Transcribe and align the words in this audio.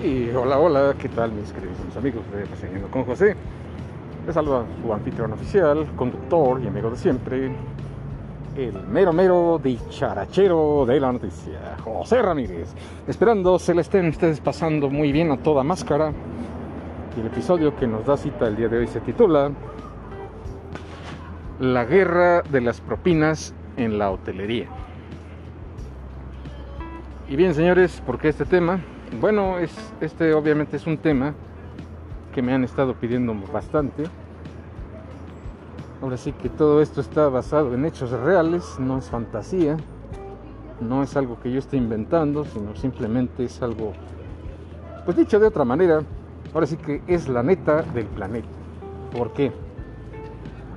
Sí, 0.00 0.30
hola, 0.32 0.58
hola, 0.58 0.94
¿qué 0.96 1.08
tal 1.08 1.32
mis 1.32 1.52
queridos 1.52 1.96
amigos 1.96 2.22
de 2.30 2.44
Reseñando 2.44 2.88
con 2.88 3.04
José? 3.04 3.34
Les 4.26 4.34
saluda 4.34 4.64
su 4.80 4.92
anfitrión 4.92 5.32
oficial, 5.32 5.86
conductor 5.96 6.60
y 6.62 6.68
amigo 6.68 6.90
de 6.90 6.96
siempre, 6.96 7.50
el 8.56 8.86
mero 8.88 9.12
mero 9.12 9.60
dicharachero 9.62 10.84
de 10.86 11.00
la 11.00 11.10
noticia, 11.10 11.76
José 11.82 12.22
Ramírez. 12.22 12.74
Esperando 13.08 13.58
se 13.58 13.74
le 13.74 13.80
estén 13.80 14.08
ustedes 14.08 14.40
pasando 14.40 14.88
muy 14.88 15.10
bien 15.10 15.32
a 15.32 15.38
toda 15.38 15.64
máscara. 15.64 16.12
Y 17.16 17.20
el 17.20 17.26
episodio 17.26 17.74
que 17.74 17.88
nos 17.88 18.06
da 18.06 18.16
cita 18.16 18.46
el 18.46 18.54
día 18.54 18.68
de 18.68 18.78
hoy 18.78 18.86
se 18.86 19.00
titula 19.00 19.50
La 21.58 21.84
guerra 21.86 22.42
de 22.42 22.60
las 22.60 22.80
propinas 22.80 23.52
en 23.76 23.98
la 23.98 24.10
hotelería. 24.12 24.68
Y 27.28 27.34
bien, 27.34 27.52
señores, 27.54 28.00
¿por 28.06 28.18
qué 28.18 28.28
este 28.28 28.44
tema? 28.44 28.80
Bueno, 29.20 29.58
es, 29.58 29.74
este 30.00 30.32
obviamente 30.34 30.76
es 30.76 30.86
un 30.86 30.98
tema 30.98 31.34
que 32.32 32.42
me 32.42 32.52
han 32.52 32.62
estado 32.62 32.94
pidiendo 32.94 33.34
bastante. 33.52 34.04
Ahora 36.00 36.16
sí 36.16 36.32
que 36.32 36.48
todo 36.48 36.80
esto 36.80 37.00
está 37.00 37.28
basado 37.28 37.74
en 37.74 37.84
hechos 37.84 38.10
reales, 38.10 38.78
no 38.78 38.98
es 38.98 39.10
fantasía, 39.10 39.76
no 40.80 41.02
es 41.02 41.16
algo 41.16 41.40
que 41.40 41.50
yo 41.50 41.58
esté 41.58 41.76
inventando, 41.76 42.44
sino 42.44 42.76
simplemente 42.76 43.44
es 43.44 43.60
algo, 43.60 43.92
pues 45.04 45.16
dicho 45.16 45.40
de 45.40 45.48
otra 45.48 45.64
manera, 45.64 46.02
ahora 46.54 46.66
sí 46.66 46.76
que 46.76 47.02
es 47.08 47.28
la 47.28 47.42
neta 47.42 47.82
del 47.82 48.06
planeta. 48.06 48.48
¿Por 49.10 49.32
qué? 49.32 49.50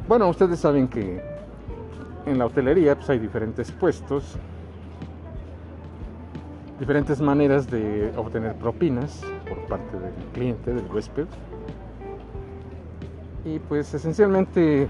Bueno, 0.08 0.28
ustedes 0.30 0.60
saben 0.60 0.88
que 0.88 1.22
en 2.26 2.40
la 2.40 2.48
hotelería 2.48 2.96
pues, 2.96 3.10
hay 3.12 3.20
diferentes 3.20 3.72
puestos, 3.72 4.38
diferentes 6.82 7.22
maneras 7.22 7.70
de 7.70 8.12
obtener 8.18 8.56
propinas 8.56 9.22
por 9.48 9.60
parte 9.68 10.00
del 10.00 10.14
cliente, 10.34 10.74
del 10.74 10.84
huésped. 10.92 11.28
Y 13.46 13.60
pues 13.60 13.94
esencialmente 13.94 14.88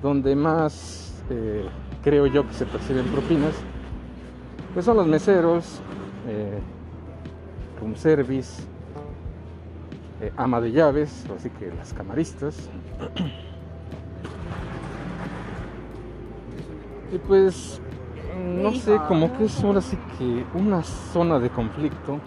donde 0.00 0.36
más 0.36 1.24
eh, 1.28 1.68
creo 2.04 2.28
yo 2.28 2.46
que 2.46 2.54
se 2.54 2.66
perciben 2.66 3.06
propinas, 3.06 3.52
pues 4.74 4.84
son 4.84 4.98
los 4.98 5.08
meseros, 5.08 5.80
eh, 6.28 6.60
room 7.80 7.96
service, 7.96 8.62
eh, 10.20 10.32
ama 10.36 10.60
de 10.60 10.70
llaves, 10.70 11.26
así 11.36 11.50
que 11.50 11.72
las 11.74 11.92
camaristas. 11.92 12.70
y 17.12 17.18
pues 17.18 17.80
no 18.38 18.72
sé, 18.72 19.00
como 19.08 19.36
que 19.36 19.46
es 19.46 19.64
ahora 19.64 19.80
sí 19.80 19.98
que 20.18 20.44
una 20.54 20.82
zona 20.82 21.38
de 21.38 21.48
conflicto 21.48 22.18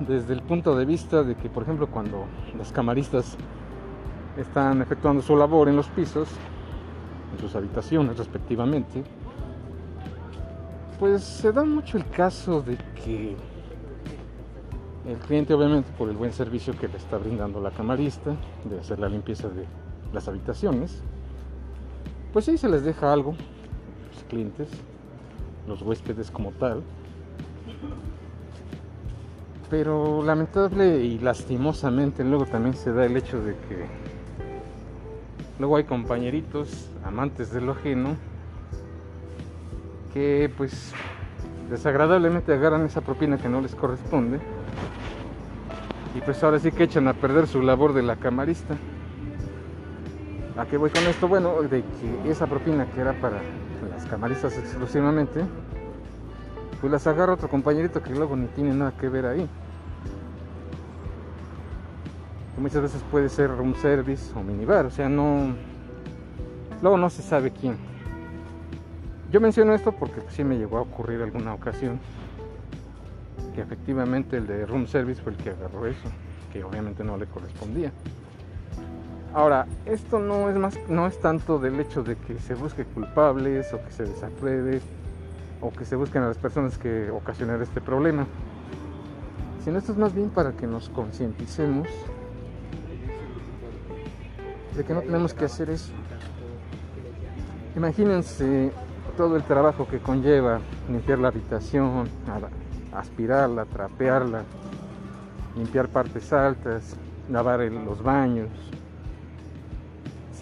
desde 0.00 0.32
el 0.32 0.42
punto 0.42 0.74
de 0.74 0.84
vista 0.84 1.22
de 1.22 1.36
que, 1.36 1.48
por 1.48 1.62
ejemplo, 1.62 1.86
cuando 1.86 2.24
los 2.56 2.72
camaristas 2.72 3.36
están 4.36 4.80
efectuando 4.80 5.22
su 5.22 5.36
labor 5.36 5.68
en 5.68 5.76
los 5.76 5.88
pisos, 5.88 6.28
en 7.32 7.38
sus 7.38 7.54
habitaciones 7.54 8.16
respectivamente, 8.16 9.04
pues 10.98 11.22
se 11.22 11.52
da 11.52 11.64
mucho 11.64 11.98
el 11.98 12.08
caso 12.08 12.62
de 12.62 12.78
que 13.04 13.36
el 15.06 15.16
cliente, 15.18 15.52
obviamente, 15.52 15.90
por 15.98 16.08
el 16.08 16.16
buen 16.16 16.32
servicio 16.32 16.74
que 16.78 16.88
le 16.88 16.96
está 16.96 17.18
brindando 17.18 17.60
la 17.60 17.72
camarista, 17.72 18.34
de 18.64 18.78
hacer 18.78 18.98
la 18.98 19.08
limpieza 19.08 19.48
de 19.48 19.66
las 20.12 20.28
habitaciones, 20.28 21.02
pues 22.32 22.44
sí 22.44 22.56
se 22.56 22.68
les 22.68 22.84
deja 22.84 23.12
algo, 23.12 23.34
clientes, 24.28 24.68
los 25.66 25.82
huéspedes 25.82 26.30
como 26.30 26.52
tal. 26.52 26.82
Pero 29.70 30.22
lamentable 30.22 30.98
y 30.98 31.18
lastimosamente 31.18 32.24
luego 32.24 32.44
también 32.46 32.74
se 32.74 32.92
da 32.92 33.06
el 33.06 33.16
hecho 33.16 33.42
de 33.42 33.52
que 33.52 33.86
luego 35.58 35.76
hay 35.76 35.84
compañeritos, 35.84 36.90
amantes 37.04 37.52
de 37.52 37.60
lo 37.60 37.72
ajeno, 37.72 38.16
que 40.12 40.52
pues 40.56 40.92
desagradablemente 41.70 42.52
agarran 42.52 42.84
esa 42.84 43.00
propina 43.00 43.38
que 43.38 43.48
no 43.48 43.62
les 43.62 43.74
corresponde 43.74 44.40
y 46.14 46.20
pues 46.20 46.42
ahora 46.44 46.58
sí 46.58 46.70
que 46.70 46.84
echan 46.84 47.08
a 47.08 47.14
perder 47.14 47.46
su 47.46 47.62
labor 47.62 47.94
de 47.94 48.02
la 48.02 48.16
camarista. 48.16 48.76
¿A 50.58 50.66
qué 50.66 50.76
voy 50.76 50.90
con 50.90 51.02
esto? 51.04 51.28
Bueno, 51.28 51.62
de 51.62 51.82
que 51.82 52.30
esa 52.30 52.46
propina 52.46 52.84
que 52.86 53.00
era 53.00 53.14
para 53.14 53.40
las 53.92 54.04
camaristas 54.06 54.56
exclusivamente, 54.56 55.44
pues 56.80 56.92
las 56.92 57.06
agarra 57.06 57.34
otro 57.34 57.48
compañerito 57.48 58.02
que 58.02 58.14
luego 58.14 58.36
ni 58.36 58.46
tiene 58.48 58.74
nada 58.74 58.92
que 58.92 59.08
ver 59.08 59.26
ahí. 59.26 59.48
muchas 62.58 62.82
veces 62.82 63.02
puede 63.10 63.28
ser 63.28 63.50
un 63.50 63.74
service 63.74 64.32
o 64.38 64.42
minibar, 64.42 64.86
o 64.86 64.90
sea, 64.90 65.08
no. 65.08 65.54
Luego 66.80 66.96
no 66.96 67.10
se 67.10 67.22
sabe 67.22 67.50
quién. 67.50 67.76
Yo 69.30 69.40
menciono 69.40 69.74
esto 69.74 69.92
porque 69.92 70.20
pues, 70.20 70.34
sí 70.34 70.44
me 70.44 70.56
llegó 70.56 70.78
a 70.78 70.82
ocurrir 70.82 71.22
alguna 71.22 71.54
ocasión 71.54 71.98
que 73.54 73.60
efectivamente 73.60 74.36
el 74.36 74.46
de 74.46 74.64
room 74.66 74.86
service 74.86 75.20
fue 75.20 75.32
el 75.32 75.38
que 75.38 75.50
agarró 75.50 75.86
eso, 75.86 76.08
que 76.52 76.62
obviamente 76.62 77.02
no 77.02 77.16
le 77.16 77.26
correspondía. 77.26 77.92
Ahora, 79.34 79.66
esto 79.86 80.18
no 80.18 80.50
es 80.50 80.56
más, 80.56 80.78
no 80.88 81.06
es 81.06 81.18
tanto 81.18 81.58
del 81.58 81.80
hecho 81.80 82.02
de 82.02 82.16
que 82.16 82.38
se 82.38 82.54
busque 82.54 82.84
culpables 82.84 83.72
o 83.72 83.82
que 83.82 83.90
se 83.90 84.04
desapruebe 84.04 84.82
o 85.62 85.70
que 85.70 85.86
se 85.86 85.96
busquen 85.96 86.22
a 86.22 86.28
las 86.28 86.36
personas 86.36 86.76
que 86.76 87.10
ocasionaron 87.10 87.62
este 87.62 87.80
problema, 87.80 88.26
sino 89.64 89.78
esto 89.78 89.92
es 89.92 89.98
más 89.98 90.14
bien 90.14 90.28
para 90.28 90.52
que 90.52 90.66
nos 90.66 90.90
concienticemos 90.90 91.88
de 94.76 94.84
que 94.84 94.92
no 94.92 95.00
tenemos 95.00 95.32
que 95.32 95.46
hacer 95.46 95.70
eso. 95.70 95.92
Imagínense 97.74 98.70
todo 99.16 99.36
el 99.36 99.44
trabajo 99.44 99.88
que 99.88 99.98
conlleva 99.98 100.60
limpiar 100.90 101.20
la 101.20 101.28
habitación, 101.28 102.06
aspirarla, 102.92 103.64
trapearla, 103.64 104.42
limpiar 105.56 105.88
partes 105.88 106.32
altas, 106.34 106.96
lavar 107.30 107.60
los 107.60 108.02
baños, 108.02 108.50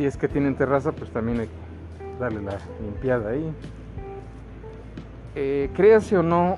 si 0.01 0.07
es 0.07 0.17
que 0.17 0.29
tienen 0.29 0.55
terraza, 0.55 0.93
pues 0.93 1.11
también 1.11 1.41
hay 1.41 1.47
que 1.47 2.19
darle 2.19 2.41
la 2.41 2.57
limpiada 2.83 3.33
ahí. 3.33 3.53
Eh, 5.35 5.69
créase 5.75 6.17
o 6.17 6.23
no, 6.23 6.57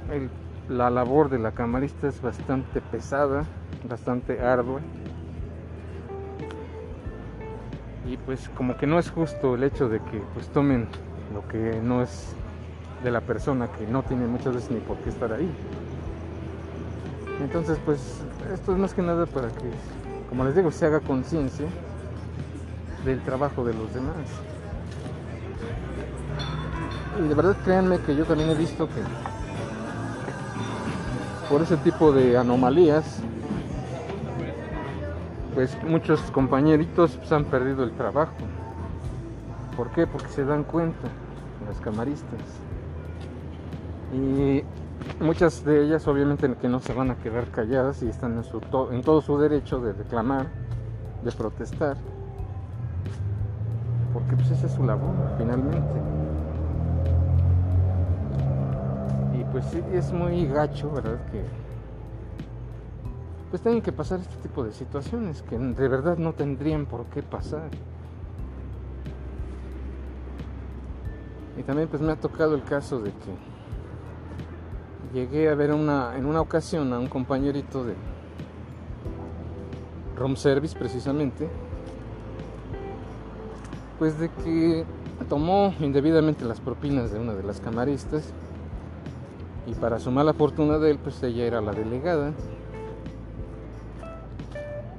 la 0.69 0.91
labor 0.91 1.29
de 1.29 1.41
la 1.41 1.51
camarista 1.51 2.07
es 2.07 2.23
bastante 2.23 2.81
pesada, 2.81 3.43
bastante 3.91 4.41
ardua. 4.41 4.79
Y 8.07 8.17
pues 8.19 8.49
como 8.51 8.77
que 8.77 8.87
no 8.87 9.01
es 9.01 9.11
justo 9.11 9.57
el 9.57 9.65
hecho 9.65 9.89
de 9.89 9.99
que 9.99 10.23
pues 10.35 10.47
tomen 10.47 10.87
lo 11.35 11.45
que 11.49 11.81
no 11.83 12.01
es 12.01 12.37
de 13.03 13.11
la 13.11 13.23
persona 13.23 13.67
que 13.73 13.89
no 13.89 14.05
tiene 14.05 14.29
muchas 14.29 14.55
veces 14.55 14.71
ni 14.71 14.79
por 14.79 14.99
qué 14.99 15.09
estar 15.09 15.33
ahí. 15.33 15.51
Entonces 17.43 17.77
pues 17.85 18.23
esto 18.55 18.71
es 18.71 18.79
más 18.79 18.95
que 18.95 19.03
nada 19.03 19.27
para 19.27 19.49
que, 19.49 19.69
como 20.29 20.45
les 20.45 20.55
digo, 20.55 20.71
se 20.71 20.87
haga 20.87 21.01
conciencia 21.01 21.67
del 23.05 23.21
trabajo 23.23 23.65
de 23.65 23.75
los 23.75 23.93
demás. 23.93 24.17
Y 27.19 27.29
de 27.29 27.35
verdad 27.35 27.57
créanme 27.65 27.99
que 27.99 28.17
yo 28.17 28.25
también 28.25 28.51
he 28.51 28.55
visto 28.55 28.87
que 28.87 29.03
por 31.49 31.61
ese 31.61 31.77
tipo 31.79 32.13
de 32.13 32.39
anomalías, 32.39 33.19
pues 35.55 35.77
muchos 35.85 36.21
compañeritos 36.31 37.17
pues, 37.17 37.33
han 37.33 37.45
perdido 37.45 37.85
el 37.85 37.93
trabajo. 37.93 38.33
¿Por 39.77 39.91
qué? 39.91 40.07
Porque 40.07 40.29
se 40.29 40.45
dan 40.45 40.65
cuenta 40.65 41.09
las 41.67 41.79
camaristas. 41.81 42.41
Y 44.15 44.63
muchas 45.23 45.65
de 45.65 45.85
ellas 45.85 46.07
obviamente 46.07 46.55
que 46.61 46.69
no 46.69 46.81
se 46.81 46.95
van 46.95 47.11
a 47.11 47.17
quedar 47.17 47.47
calladas 47.49 48.03
y 48.03 48.09
están 48.09 48.37
en, 48.37 48.45
su 48.45 48.61
en 48.91 49.03
todo 49.03 49.21
su 49.21 49.39
derecho 49.39 49.81
de 49.81 49.93
reclamar, 49.93 50.47
de 51.23 51.33
protestar 51.33 51.97
porque 54.13 54.37
pues 54.37 54.51
esa 54.51 54.67
es 54.67 54.73
su 54.73 54.85
labor 54.85 55.15
finalmente. 55.39 56.01
Y 59.39 59.45
pues 59.45 59.65
sí, 59.67 59.83
es 59.93 60.13
muy 60.13 60.47
gacho, 60.47 60.91
¿verdad? 60.91 61.19
Que 61.31 61.43
pues 63.51 63.61
tienen 63.63 63.83
que 63.83 63.93
pasar 63.93 64.21
este 64.21 64.37
tipo 64.37 64.65
de 64.65 64.73
situaciones 64.73 65.43
que 65.43 65.59
de 65.59 65.89
verdad 65.89 66.17
no 66.17 66.33
tendrían 66.33 66.87
por 66.87 67.05
qué 67.07 67.23
pasar. 67.23 67.69
Y 71.59 71.63
también 71.63 71.89
pues 71.89 72.01
me 72.01 72.13
ha 72.13 72.17
tocado 72.17 72.55
el 72.55 72.65
caso 72.65 73.01
de 73.01 73.11
que 73.11 73.53
llegué 75.13 75.51
a 75.51 75.55
ver 75.55 75.73
una, 75.73 76.17
en 76.17 76.25
una 76.25 76.41
ocasión 76.41 76.93
a 76.93 76.99
un 76.99 77.09
compañerito 77.09 77.85
de 77.85 77.95
room 80.17 80.37
service 80.37 80.79
precisamente 80.79 81.49
pues 84.03 84.19
de 84.19 84.31
que 84.31 84.85
tomó 85.29 85.73
indebidamente 85.79 86.45
las 86.45 86.59
propinas 86.59 87.13
de 87.13 87.21
una 87.21 87.35
de 87.35 87.45
las 87.45 87.61
camaristas 87.61 88.33
Y 89.65 89.75
para 89.75 90.01
su 90.01 90.11
mala 90.11 90.33
fortuna 90.35 90.79
de 90.79 90.91
él, 90.91 90.99
pues 90.99 91.23
ella 91.23 91.45
era 91.45 91.61
la 91.61 91.71
delegada. 91.71 92.33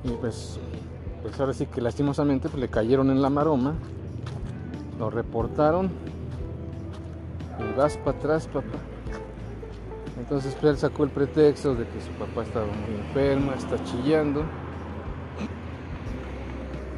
Y 0.06 0.12
pues, 0.12 0.58
pues 1.22 1.38
ahora 1.38 1.52
sí 1.52 1.66
que 1.66 1.82
lastimosamente 1.82 2.48
pues, 2.48 2.62
le 2.62 2.70
cayeron 2.70 3.12
en 3.12 3.22
la 3.22 3.30
maroma. 3.30 3.74
Lo 4.98 5.10
reportaron. 5.10 5.92
Y 7.60 7.78
vas 7.78 7.98
para 7.98 8.18
atrás, 8.18 8.48
papá. 8.48 8.78
Entonces 10.18 10.56
pues, 10.62 10.76
él 10.76 10.78
sacó 10.78 11.04
el 11.04 11.10
pretexto 11.10 11.76
de 11.76 11.86
que 11.86 12.00
su 12.00 12.12
papá 12.12 12.44
estaba 12.44 12.68
muy 12.68 13.02
enfermo, 13.06 13.52
está 13.52 13.84
chillando. 13.84 14.46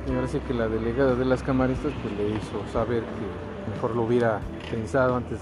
Y 0.07 0.13
ahora 0.13 0.27
sí 0.27 0.39
que 0.39 0.53
la 0.53 0.67
delegada 0.67 1.15
de 1.15 1.25
las 1.25 1.41
camaristas 1.41 1.91
pues 2.01 2.15
le 2.15 2.29
hizo 2.29 2.63
saber 2.71 3.01
que 3.01 3.71
mejor 3.71 3.95
lo 3.95 4.03
hubiera 4.03 4.39
pensado 4.69 5.15
antes 5.15 5.39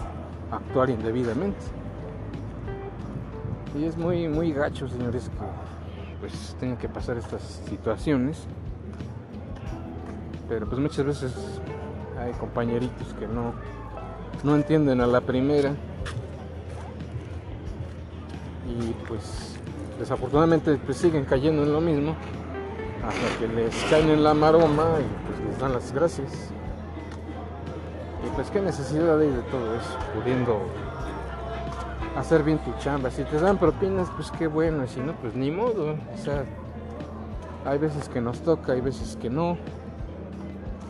actuar 0.51 0.89
indebidamente. 0.89 1.59
Y 3.77 3.83
es 3.83 3.97
muy, 3.97 4.29
muy 4.29 4.53
gacho, 4.53 4.87
señores, 4.87 5.29
que 5.29 6.15
pues 6.19 6.55
tengan 6.59 6.77
que 6.77 6.87
pasar 6.87 7.17
estas 7.17 7.41
situaciones. 7.67 8.45
Pero 10.47 10.65
pues 10.67 10.79
muchas 10.79 11.05
veces 11.05 11.33
hay 12.17 12.31
compañeritos 12.33 13.13
que 13.19 13.27
no, 13.27 13.53
no 14.43 14.55
entienden 14.55 15.01
a 15.01 15.07
la 15.07 15.19
primera. 15.19 15.71
Y 18.79 18.93
pues 19.07 19.57
desafortunadamente 19.99 20.77
pues 20.85 20.97
siguen 20.97 21.25
cayendo 21.25 21.63
en 21.63 21.73
lo 21.73 21.81
mismo 21.81 22.15
hasta 23.07 23.39
que 23.39 23.47
les 23.47 23.75
caen 23.89 24.09
en 24.09 24.23
la 24.23 24.33
maroma 24.33 24.99
y 24.99 25.27
pues 25.27 25.39
les 25.47 25.59
dan 25.59 25.73
las 25.73 25.91
gracias. 25.91 26.51
Y 28.25 28.35
pues 28.35 28.49
qué 28.49 28.61
necesidad 28.61 29.19
hay 29.19 29.29
de 29.29 29.41
todo 29.43 29.75
eso, 29.75 29.97
pudiendo 30.13 30.61
hacer 32.15 32.43
bien 32.43 32.59
tu 32.59 32.71
chamba. 32.79 33.11
Si 33.11 33.23
te 33.23 33.39
dan 33.39 33.57
propinas, 33.57 34.09
pues 34.15 34.31
qué 34.31 34.47
bueno, 34.47 34.87
si 34.87 35.01
no, 35.01 35.13
pues 35.13 35.35
ni 35.35 35.51
modo. 35.51 35.93
O 36.13 36.17
sea, 36.17 36.45
hay 37.65 37.77
veces 37.77 38.07
que 38.07 38.21
nos 38.21 38.39
toca, 38.41 38.73
hay 38.73 38.81
veces 38.81 39.17
que 39.21 39.29
no. 39.29 39.57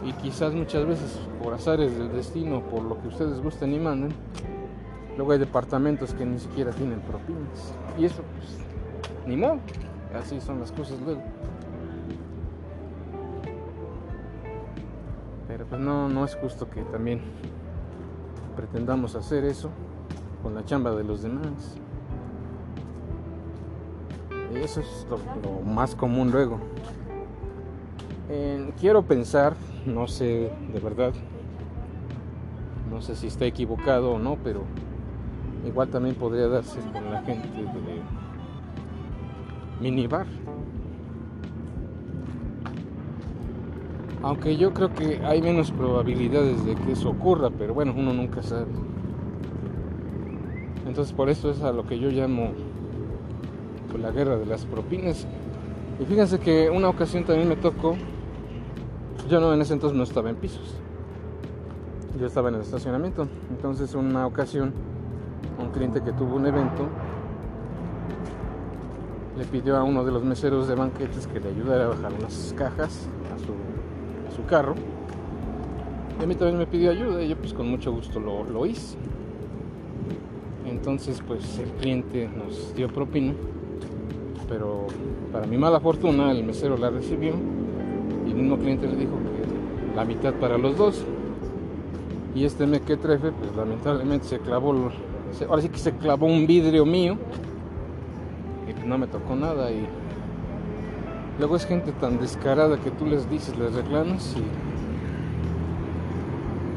Y 0.04 0.12
quizás 0.14 0.54
muchas 0.54 0.86
veces 0.86 1.20
por 1.42 1.54
azares 1.54 1.98
del 1.98 2.12
destino, 2.12 2.62
por 2.62 2.84
lo 2.84 3.02
que 3.02 3.08
ustedes 3.08 3.42
gusten 3.42 3.74
y 3.74 3.80
manden, 3.80 4.14
luego 5.16 5.32
hay 5.32 5.40
departamentos 5.40 6.14
que 6.14 6.26
ni 6.26 6.40
siquiera 6.40 6.72
tienen 6.72 7.00
propinas. 7.02 7.74
Y 7.98 8.06
eso, 8.06 8.22
pues, 8.38 8.58
ni 9.26 9.38
modo. 9.38 9.60
Así 10.14 10.40
son 10.42 10.60
las 10.60 10.72
cosas 10.72 11.00
luego. 11.04 11.22
Pues 15.60 15.80
no, 15.80 16.10
no 16.10 16.26
es 16.26 16.36
justo 16.36 16.68
que 16.68 16.82
también 16.82 17.22
pretendamos 18.56 19.16
hacer 19.16 19.46
eso 19.46 19.70
con 20.42 20.56
la 20.56 20.66
chamba 20.66 20.92
de 20.92 21.04
los 21.04 21.22
demás. 21.22 21.78
Y 24.52 24.58
eso 24.58 24.82
es 24.82 25.08
lo, 25.10 25.62
más 25.62 25.96
común 25.96 26.32
luego. 26.32 26.60
quiero 28.80 29.04
pensar, 29.04 29.54
no 29.86 30.08
sé 30.08 30.52
de 30.74 30.80
verdad, 30.80 31.14
no 32.90 33.02
sé 33.02 33.16
si 33.16 33.28
está 33.28 33.46
equivocado 33.46 34.14
o 34.14 34.20
no, 34.20 34.38
pero 34.44 34.64
igual 35.66 35.90
también 35.90 36.16
podría 36.16 36.48
darse 36.48 36.80
con 36.92 37.12
la 37.12 37.22
gente 37.22 37.48
de 37.48 38.02
minibar. 39.80 40.26
Aunque 44.24 44.56
yo 44.56 44.74
creo 44.74 44.94
que 44.94 45.20
hay 45.26 45.42
menos 45.42 45.72
probabilidades 45.72 46.66
de 46.66 46.76
que 46.76 46.94
eso 46.94 47.10
ocurra, 47.10 47.50
pero 47.50 47.74
bueno, 47.74 47.94
uno 47.96 48.14
nunca 48.14 48.42
sabe. 48.42 48.68
Entonces 50.88 51.14
por 51.14 51.30
eso 51.30 51.52
es 51.52 51.62
a 51.62 51.74
lo 51.74 51.86
que 51.86 52.00
yo 52.00 52.10
llamo 52.10 52.52
pues, 53.92 54.02
la 54.02 54.12
guerra 54.12 54.38
de 54.38 54.46
las 54.46 54.66
propinas. 54.66 55.28
Y 56.00 56.06
fíjense 56.06 56.40
que 56.40 56.70
una 56.70 56.88
ocasión 56.88 57.26
también 57.26 57.50
me 57.50 57.58
tocó, 57.58 57.98
yo 59.30 59.42
no 59.42 59.54
en 59.54 59.62
ese 59.62 59.74
entonces 59.74 59.98
no 59.98 60.04
estaba 60.04 60.30
en 60.30 60.38
pisos, 60.38 60.78
yo 62.18 62.26
estaba 62.26 62.48
en 62.48 62.56
el 62.56 62.62
estacionamiento. 62.62 63.28
Entonces 63.50 63.94
una 63.94 64.26
ocasión, 64.26 64.72
un 65.60 65.70
cliente 65.72 66.02
que 66.02 66.14
tuvo 66.14 66.38
un 66.38 66.46
evento, 66.46 66.88
le 69.38 69.44
pidió 69.44 69.76
a 69.76 69.84
uno 69.84 70.06
de 70.06 70.14
los 70.14 70.24
meseros 70.24 70.70
de 70.70 70.76
banquetes 70.76 71.28
que 71.28 71.42
le 71.42 71.50
ayudara 71.50 71.86
a 71.86 71.88
bajar 71.90 72.14
unas 72.18 72.56
cajas 72.58 73.10
a 73.36 73.40
su 73.40 73.73
su 74.34 74.46
carro. 74.46 74.76
Y 76.20 76.24
a 76.24 76.28
mí 76.28 76.36
también 76.36 76.58
me 76.58 76.68
pidió 76.68 76.92
ayuda 76.92 77.24
y 77.24 77.30
yo 77.30 77.38
pues 77.38 77.54
con 77.54 77.70
mucho 77.70 77.92
gusto 77.92 78.20
lo, 78.20 78.44
lo 78.44 78.66
hice. 78.66 78.98
Entonces 80.66 81.22
pues 81.26 81.60
el 81.60 81.70
cliente 81.72 82.30
nos 82.30 82.74
dio 82.76 82.88
propina, 82.88 83.34
pero 84.48 84.88
para 85.32 85.48
mi 85.48 85.58
mala 85.58 85.80
fortuna 85.80 86.32
el 86.32 86.44
mesero 86.44 86.78
la 86.78 86.90
recibió 86.90 87.34
y 88.26 88.32
el 88.32 88.36
mismo 88.36 88.58
cliente 88.58 88.88
le 88.88 88.96
dijo 88.96 89.12
que 89.12 89.96
la 89.96 90.06
mitad 90.06 90.34
para 90.34 90.58
los 90.58 90.78
dos. 90.78 91.06
Y 92.36 92.46
este 92.46 92.66
mequetrefe 92.66 93.32
pues 93.32 93.56
lamentablemente 93.56 94.26
se 94.26 94.40
clavó, 94.40 94.92
ahora 95.48 95.62
sí 95.62 95.70
que 95.70 95.78
se 95.78 95.92
clavó 95.94 96.26
un 96.26 96.48
vidrio 96.48 96.86
mío 96.86 97.18
y 98.68 98.88
no 98.88 98.98
me 98.98 99.08
tocó 99.08 99.36
nada 99.36 99.72
y 99.72 99.88
Luego 101.40 101.56
es 101.56 101.66
gente 101.66 101.92
tan 101.94 102.20
descarada 102.20 102.78
que 102.78 102.92
tú 102.92 103.08
les 103.08 103.28
dices, 103.28 103.58
les 103.58 103.74
reclamas 103.74 104.36
y 104.38 104.44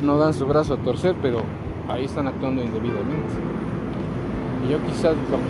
no 0.04 0.16
dan 0.16 0.32
su 0.32 0.46
brazo 0.46 0.74
a 0.74 0.76
torcer, 0.78 1.14
pero 1.20 1.42
ahí 1.88 2.06
están 2.06 2.26
actuando 2.26 2.62
indebidamente. 2.62 3.34
Y 4.64 4.70
yo 4.70 4.78
quizás 4.86 5.14
lo 5.30 5.36
que 5.36 5.44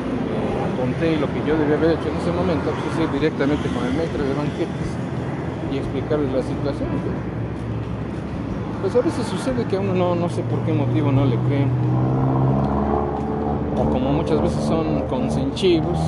apunté 0.74 1.12
y 1.12 1.18
lo 1.18 1.28
que 1.32 1.38
yo 1.46 1.56
debía 1.56 1.76
haber 1.76 1.92
hecho 1.92 2.08
en 2.08 2.16
ese 2.16 2.32
momento 2.32 2.70
pues, 2.70 2.94
es 2.94 3.04
ir 3.04 3.10
directamente 3.12 3.68
con 3.68 3.86
el 3.86 3.94
maestro 3.94 4.24
de 4.24 4.34
banquetes 4.34 4.88
y 5.72 5.76
explicarles 5.78 6.32
la 6.32 6.42
situación. 6.42 6.88
Pues 8.82 8.94
a 8.96 9.00
veces 9.00 9.24
sucede 9.26 9.64
que 9.66 9.76
a 9.76 9.80
uno 9.80 9.94
no, 9.94 10.16
no 10.16 10.28
sé 10.28 10.42
por 10.42 10.58
qué 10.60 10.72
motivo 10.72 11.12
no 11.12 11.24
le 11.24 11.36
creen. 11.46 11.70
O 13.76 13.84
como 13.88 14.12
muchas 14.12 14.42
veces 14.42 14.64
son 14.64 15.02
consenchivos, 15.08 15.98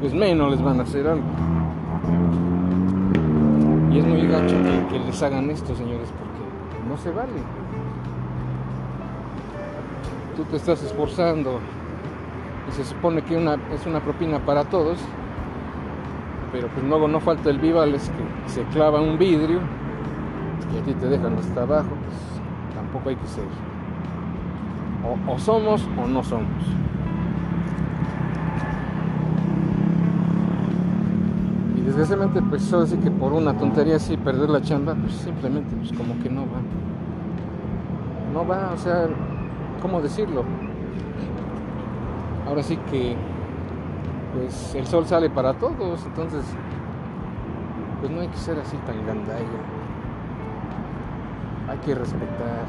pues 0.00 0.12
menos 0.12 0.50
les 0.50 0.60
van 0.60 0.80
a 0.80 0.82
hacer 0.82 1.06
algo. 1.06 1.24
Y 3.90 3.98
es 3.98 4.04
muy 4.06 4.26
gacho 4.26 4.56
que, 4.90 4.98
les 4.98 5.22
hagan 5.22 5.50
esto, 5.50 5.74
señores, 5.74 6.08
porque 6.10 6.88
no 6.88 6.96
se 6.96 7.10
vale. 7.10 7.32
Tú 10.36 10.44
te 10.44 10.56
estás 10.56 10.82
esforzando 10.82 11.60
y 12.68 12.72
se 12.72 12.84
supone 12.84 13.22
que 13.22 13.36
es 13.36 13.86
una 13.86 14.00
propina 14.00 14.38
para 14.40 14.64
todos, 14.64 14.98
pero 16.52 16.68
pues 16.68 16.84
luego 16.86 17.06
no 17.06 17.20
falta 17.20 17.50
el 17.50 17.58
vival, 17.58 17.94
es 17.94 18.10
que 18.10 18.50
se 18.50 18.62
clava 18.64 19.00
un 19.00 19.18
vidrio 19.18 19.60
y 20.74 20.78
a 20.78 20.82
ti 20.82 20.94
te 20.94 21.08
dejan 21.08 21.38
hasta 21.38 21.62
abajo, 21.62 21.90
pues 21.90 22.74
tampoco 22.74 23.10
hay 23.10 23.16
que 23.16 23.26
ser. 23.26 23.44
o 25.28 25.38
somos 25.38 25.86
o 26.02 26.08
no 26.08 26.24
somos. 26.24 26.64
Desgraciadamente 31.84 32.40
pues 32.42 32.72
así 32.72 32.96
que 32.96 33.10
por 33.10 33.32
una 33.32 33.56
tontería 33.56 33.96
así 33.96 34.16
perder 34.16 34.50
la 34.50 34.62
chamba, 34.62 34.94
pues 34.94 35.12
simplemente 35.14 35.76
pues 35.76 35.92
como 35.92 36.18
que 36.22 36.30
no 36.30 36.42
va. 36.42 36.60
No 38.32 38.46
va, 38.46 38.72
o 38.72 38.78
sea, 38.78 39.06
¿cómo 39.80 40.00
decirlo? 40.00 40.44
Ahora 42.48 42.62
sí 42.62 42.76
que 42.90 43.16
pues 44.34 44.74
el 44.74 44.86
sol 44.86 45.06
sale 45.06 45.30
para 45.30 45.54
todos, 45.54 46.04
entonces 46.04 46.44
pues 48.00 48.10
no 48.10 48.20
hay 48.20 48.28
que 48.28 48.36
ser 48.36 48.58
así 48.58 48.76
tan 48.78 49.06
gandalla. 49.06 49.44
Hay 51.68 51.78
que 51.78 51.94
respetar. 51.94 52.66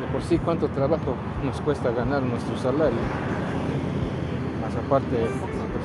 De 0.00 0.12
por 0.12 0.22
sí 0.22 0.38
cuánto 0.38 0.68
trabajo 0.68 1.14
nos 1.44 1.60
cuesta 1.60 1.90
ganar 1.90 2.22
nuestro 2.22 2.56
salario. 2.56 2.98
Más 4.60 4.76
aparte 4.76 5.28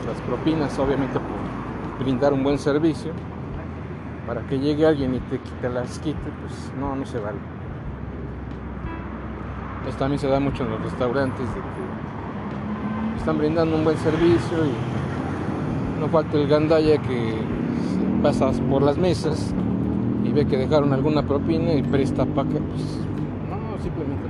las 0.08 0.22
propinas 0.22 0.78
obviamente 0.80 1.20
por 1.20 2.04
brindar 2.04 2.34
un 2.34 2.44
buen 2.44 2.58
servicio. 2.58 3.12
Para 4.26 4.42
que 4.42 4.60
llegue 4.60 4.86
alguien 4.86 5.16
y 5.16 5.20
te, 5.20 5.40
te 5.62 5.70
las 5.70 6.00
quite 6.00 6.18
pues 6.42 6.72
no 6.80 6.96
no 6.96 7.06
se 7.06 7.20
vale. 7.20 7.38
Esto 9.88 10.00
también 10.00 10.20
se 10.20 10.28
da 10.28 10.40
mucho 10.40 10.64
en 10.64 10.72
los 10.72 10.82
restaurantes 10.82 11.48
de 11.48 11.56
que 11.56 13.18
están 13.18 13.38
brindando 13.38 13.78
un 13.78 13.86
buen 13.86 13.98
servicio 13.98 14.66
y 14.66 16.00
no 16.00 16.08
falta 16.10 16.38
el 16.38 16.48
gandaya 16.48 16.98
que 16.98 17.36
pasas 18.22 18.60
por 18.62 18.82
las 18.82 18.98
mesas 18.98 19.54
y 20.26 20.32
ve 20.34 20.46
que 20.46 20.58
dejaron 20.58 20.92
alguna 20.92 21.24
propina 21.24 21.74
y 21.74 21.84
presta 21.84 22.26
para 22.26 22.50
que 22.50 22.60
pues 22.60 23.00
no 23.50 23.82
simplemente 23.82 24.28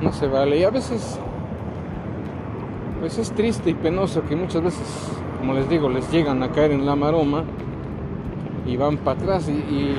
no 0.00 0.12
se 0.12 0.26
vale. 0.26 0.58
Y 0.58 0.64
a 0.64 0.70
veces 0.70 1.20
pues 3.02 3.18
es 3.18 3.32
triste 3.32 3.68
y 3.70 3.74
penoso 3.74 4.22
que 4.28 4.36
muchas 4.36 4.62
veces, 4.62 5.10
como 5.40 5.54
les 5.54 5.68
digo, 5.68 5.88
les 5.88 6.08
llegan 6.12 6.40
a 6.44 6.52
caer 6.52 6.70
en 6.70 6.86
la 6.86 6.94
maroma 6.94 7.42
y 8.64 8.76
van 8.76 8.96
para 8.98 9.18
atrás 9.18 9.48
y, 9.48 9.96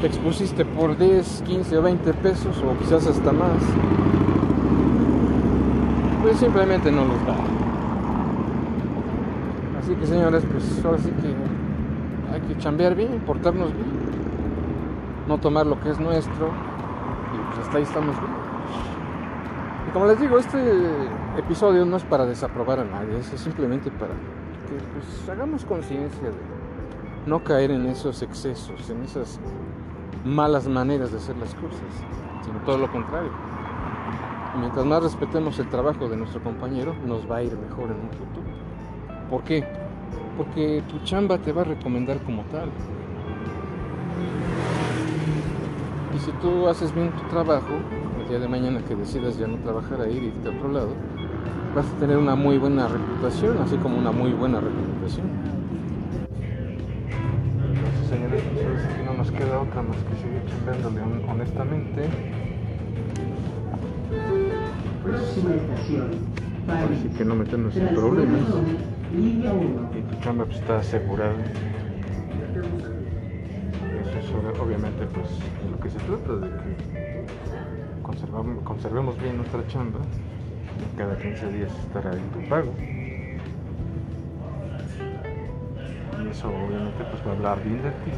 te 0.00 0.06
expusiste 0.06 0.64
por 0.64 0.96
10, 0.96 1.42
15 1.44 1.78
o 1.78 1.82
20 1.82 2.14
pesos 2.14 2.56
o 2.58 2.78
quizás 2.78 3.08
hasta 3.08 3.32
más, 3.32 3.60
pues 6.22 6.36
simplemente 6.38 6.92
no 6.92 7.04
los 7.04 7.26
da. 7.26 7.34
Así 9.80 9.94
que 9.96 10.06
señores, 10.06 10.44
pues 10.50 10.84
ahora 10.84 10.98
sí 10.98 11.10
que 11.10 12.34
hay 12.34 12.40
que 12.42 12.56
chambear 12.58 12.94
bien, 12.94 13.20
portarnos 13.26 13.72
bien, 13.74 13.86
no 15.26 15.38
tomar 15.38 15.66
lo 15.66 15.80
que 15.80 15.90
es 15.90 15.98
nuestro 15.98 16.50
y 17.34 17.46
pues 17.48 17.66
hasta 17.66 17.78
ahí 17.78 17.82
estamos 17.82 18.14
bien. 18.20 18.51
Y 19.88 19.90
como 19.92 20.06
les 20.06 20.20
digo, 20.20 20.38
este 20.38 20.58
episodio 21.38 21.84
no 21.84 21.96
es 21.96 22.04
para 22.04 22.26
desaprobar 22.26 22.80
a 22.80 22.84
nadie, 22.84 23.18
es 23.18 23.26
simplemente 23.26 23.90
para 23.90 24.12
que 24.12 24.74
pues, 24.92 25.28
hagamos 25.28 25.64
conciencia 25.64 26.28
de 26.28 26.62
no 27.26 27.42
caer 27.42 27.70
en 27.70 27.86
esos 27.86 28.22
excesos, 28.22 28.90
en 28.90 29.02
esas 29.02 29.40
malas 30.24 30.66
maneras 30.68 31.10
de 31.10 31.18
hacer 31.18 31.36
las 31.36 31.54
cosas, 31.54 31.80
sino 32.44 32.58
todo 32.60 32.78
lo 32.78 32.90
contrario. 32.90 33.30
Mientras 34.58 34.84
más 34.84 35.02
respetemos 35.02 35.58
el 35.58 35.68
trabajo 35.68 36.08
de 36.08 36.16
nuestro 36.16 36.42
compañero, 36.42 36.94
nos 37.06 37.30
va 37.30 37.36
a 37.36 37.42
ir 37.42 37.56
mejor 37.56 37.86
en 37.86 38.00
un 38.00 38.10
futuro. 38.10 38.46
¿Por 39.30 39.42
qué? 39.44 39.64
Porque 40.36 40.82
tu 40.88 40.98
chamba 41.04 41.38
te 41.38 41.52
va 41.52 41.62
a 41.62 41.64
recomendar 41.64 42.18
como 42.18 42.42
tal. 42.44 42.70
Y 46.14 46.18
si 46.18 46.30
tú 46.32 46.68
haces 46.68 46.94
bien 46.94 47.10
tu 47.12 47.22
trabajo, 47.28 47.72
día 48.32 48.40
de 48.40 48.48
mañana 48.48 48.80
que 48.88 48.94
decidas 48.96 49.36
ya 49.38 49.46
no 49.46 49.56
trabajar 49.58 50.00
ahí 50.00 50.16
y 50.16 50.26
irte 50.28 50.48
a 50.48 50.52
otro 50.56 50.72
lado, 50.72 50.88
vas 51.76 51.84
a 51.86 51.96
tener 52.00 52.16
una 52.16 52.34
muy 52.34 52.56
buena 52.56 52.88
reputación, 52.88 53.58
así 53.58 53.76
como 53.76 53.98
una 53.98 54.10
muy 54.10 54.32
buena 54.32 54.58
recomendación. 54.58 55.26
Entonces, 57.60 58.08
señores, 58.08 58.42
pues 58.54 58.84
aquí 58.86 59.02
no 59.04 59.12
nos 59.18 59.30
queda 59.32 59.60
otra 59.60 59.82
más 59.82 59.98
que 59.98 60.16
seguir 60.22 60.42
chambeándole 60.48 61.02
honestamente. 61.30 62.08
Próxima 65.04 65.54
estación. 65.54 66.08
Así 66.68 67.08
que 67.18 67.24
no 67.26 67.34
meternos 67.34 67.76
en 67.76 67.88
problemas. 67.94 68.48
zona, 68.48 68.62
Línea 69.14 69.52
1. 69.52 69.90
Y 69.98 70.02
tu 70.10 70.20
chamba 70.22 70.46
pues, 70.46 70.56
está 70.56 70.78
asegurada. 70.78 71.34
Eso 74.00 74.18
es 74.18 74.32
obvi- 74.32 74.58
obviamente 74.58 75.04
pues 75.12 75.28
de 75.62 75.70
lo 75.70 75.78
que 75.80 75.90
se 75.90 75.98
trata, 75.98 76.32
de 76.46 76.48
que 76.48 77.41
conservemos 78.64 79.20
bien 79.20 79.36
nuestra 79.36 79.66
chamba. 79.68 80.00
Cada 80.96 81.16
15 81.16 81.52
días 81.52 81.70
estará 81.80 82.12
en 82.12 82.28
tu 82.30 82.48
pago. 82.48 82.72
Y 86.22 86.28
eso 86.28 86.48
obviamente 86.48 87.04
pues 87.04 87.26
va 87.26 87.30
a 87.30 87.34
hablar 87.34 87.62
bien 87.62 87.82
de 87.82 87.90
ti. 87.90 88.12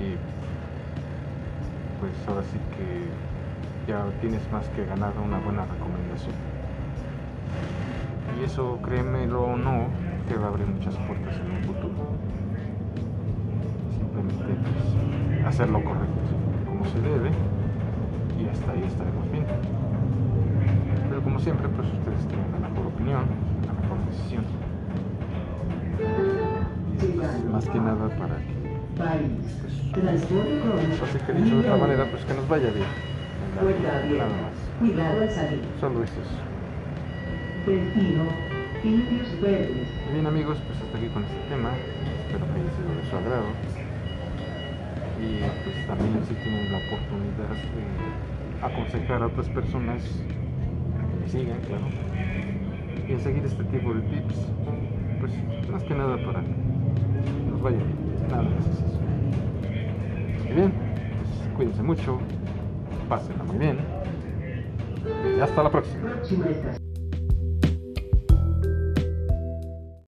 Y 0.00 0.16
pues 2.00 2.12
ahora 2.28 2.42
sí 2.42 2.58
que 2.76 3.90
ya 3.90 4.04
tienes 4.20 4.42
más 4.52 4.68
que 4.70 4.84
ganar 4.84 5.12
una 5.18 5.38
buena 5.38 5.64
recomendación. 5.64 6.34
Y 8.38 8.44
eso, 8.44 8.78
créemelo 8.82 9.44
o 9.44 9.56
no, 9.56 9.86
te 10.28 10.36
va 10.36 10.46
a 10.46 10.48
abrir 10.48 10.66
muchas 10.66 10.94
puertas 10.96 11.36
en 11.36 11.50
un 11.52 11.62
futuro. 11.62 11.94
Simplemente 13.96 14.44
pues, 14.44 15.46
hacer 15.46 15.68
correcto, 15.68 16.20
como 16.66 16.84
se 16.84 17.00
debe, 17.00 17.30
hasta 18.58 18.72
ahí 18.72 18.82
estaremos 18.86 19.30
bien. 19.30 19.44
Pero 21.08 21.22
como 21.22 21.38
siempre, 21.38 21.68
pues 21.68 21.86
ustedes 21.88 22.26
tienen 22.28 22.52
la 22.52 22.58
mejor 22.68 22.86
opinión, 22.86 23.24
la 23.66 23.72
mejor 23.72 23.98
decisión. 24.08 24.44
Más 27.52 27.68
que 27.68 27.78
nada 27.78 28.08
para 28.16 28.36
que, 28.36 28.54
pues, 28.96 29.08
así 31.02 31.18
que 31.26 31.32
dicho 31.32 31.54
de 31.56 31.60
otra 31.60 31.76
manera, 31.76 32.04
1. 32.04 32.12
pues 32.12 32.24
que 32.24 32.34
nos 32.34 32.48
vaya 32.48 32.70
bien. 32.70 32.86
Nada 33.56 34.28
más. 34.28 34.52
Cuidado 34.78 35.22
al 35.22 35.30
salir. 35.30 35.62
Solo 35.80 36.04
eso 36.04 36.20
es. 36.20 36.28
Destino. 37.66 38.24
Indios 38.84 39.40
verdes. 39.40 39.88
Bien 40.12 40.26
amigos, 40.26 40.58
pues 40.66 40.78
hasta 40.80 40.98
aquí 40.98 41.08
con 41.08 41.24
este 41.24 41.40
tema. 41.48 41.70
Espero 42.26 42.44
que 42.46 42.52
haya 42.60 42.70
sido 42.76 42.90
de 42.92 43.02
su 43.08 43.16
agrado. 43.16 43.48
Y 45.16 45.40
pues 45.64 45.76
también 45.86 46.20
si 46.28 46.34
tienen 46.34 46.70
la 46.70 46.76
oportunidad 46.78 47.48
de 47.48 47.56
aconsejar 48.62 49.22
a 49.22 49.26
otras 49.26 49.48
personas 49.48 50.02
a 50.98 51.10
que 51.10 51.16
me 51.20 51.28
sigan, 51.28 51.60
claro. 51.60 51.84
Y 53.08 53.14
a 53.14 53.18
seguir 53.18 53.44
este 53.44 53.64
tipo 53.64 53.94
de 53.94 54.00
tips. 54.02 54.48
Pues 55.20 55.32
más 55.70 55.82
que 55.84 55.94
nada 55.94 56.16
para 56.24 56.40
que 56.40 57.50
nos 57.50 57.62
vaya 57.62 57.76
bien. 57.78 58.28
Nada 58.28 58.42
más 58.42 58.66
es 58.66 58.78
eso. 58.78 59.00
Y 60.50 60.54
bien, 60.54 60.72
pues 61.18 61.54
cuídense 61.56 61.82
mucho. 61.82 62.18
Pásenla 63.08 63.44
muy 63.44 63.58
bien. 63.58 63.78
Y 65.36 65.40
hasta 65.40 65.62
la 65.62 65.70
próxima. 65.70 66.10